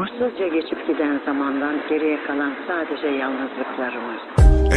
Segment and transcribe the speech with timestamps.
[0.00, 4.20] Umursuzca geçip giden zamandan geriye kalan sadece yalnızlıklarımız.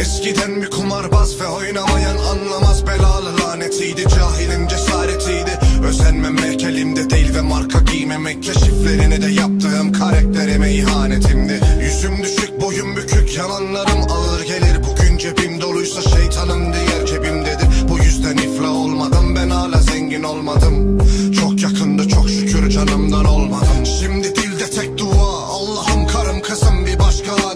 [0.00, 5.52] Eskiden bir kumarbaz ve oynamayan anlamaz belalı lanetiydi Cahilin cesaretiydi.
[5.88, 11.56] Özenmemek elimde değil ve marka giymemek Keşiflerini de yaptığım karakterime ihanetimdi.
[11.84, 14.76] Yüzüm düşük boyum bükük yalanlarım ağır gelir.
[14.86, 17.53] Bugün cebim doluysa şeytanım diğer cebimdedir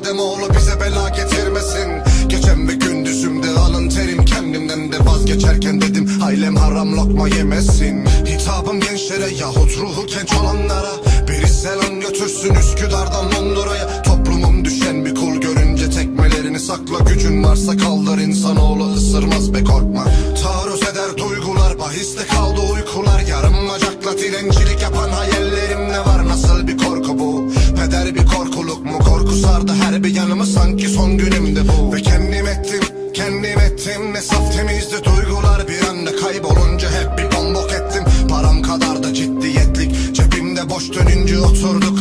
[0.08, 1.88] başka Adem oğlu bize bela getirmesin.
[2.28, 4.24] Gecem ve gündüzümde alın terim.
[4.24, 8.06] Kendimden de vazgeçerken dedim Ailem haram lokma yemesin.
[8.06, 10.90] Hitabım gençlere yahut ruhu genç olanlara.
[11.28, 14.02] Biri selam götürsün Üsküdar'dan Londra'ya.
[14.02, 16.98] Toplumum düşen bir kul görünce tekmelerini sakla.
[16.98, 20.04] Gücün varsa kaldır insanoğlu ısırmaz be korkma.
[20.42, 23.20] Taarruz eder duygular bahiste kaldı uykular.
[23.20, 26.27] Yarım bacakla dilencilik yapan hayallerim ne var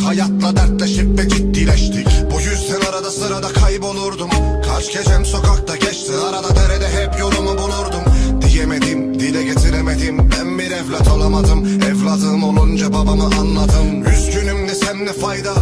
[0.08, 2.06] Hayatla dertleşip ve ciddileştik.
[2.32, 4.30] Bu yüzden arada sırada kaybolurdum.
[4.66, 6.12] Kaç gecem sokakta geçti.
[6.30, 8.04] Arada derede hep yolumu bulurdum.
[8.42, 10.18] Diyemedim dile getiremedim.
[10.18, 11.66] Ben bir evlat olamadım.
[11.82, 14.04] Evladım olunca babamı anladım.
[14.12, 15.54] Üzgünüm desem ne fayda?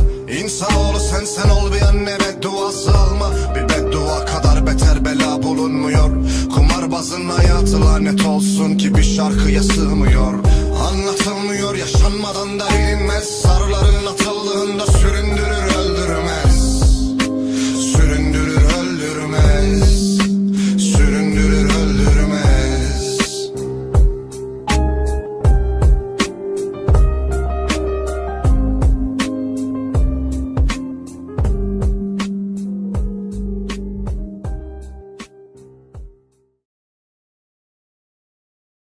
[0.42, 3.30] İnsanoğlu sen sen ol bir anne bedduası alma.
[3.54, 6.10] Bir beddua kadar beter bela bulunmuyor.
[6.54, 10.55] Kumarbazın hayatı lanet olsun ki bir şarkıya sığmıyor